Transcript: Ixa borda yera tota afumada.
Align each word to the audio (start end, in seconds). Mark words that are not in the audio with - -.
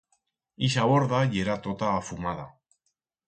Ixa 0.67 0.85
borda 0.91 1.19
yera 1.35 1.59
tota 1.67 1.91
afumada. 1.99 2.47